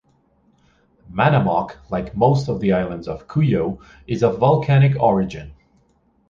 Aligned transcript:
Manamoc, 1.11 1.75
like 1.91 2.17
most 2.17 2.49
of 2.49 2.59
the 2.59 2.73
islands 2.73 3.07
of 3.07 3.27
Cuyo, 3.27 3.79
is 4.07 4.23
of 4.23 4.39
volcanic 4.39 4.99
origin. 4.99 5.53